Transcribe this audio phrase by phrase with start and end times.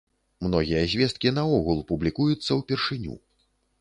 [0.45, 3.13] Многія звесткі наогул публікуюцца ўпершыню.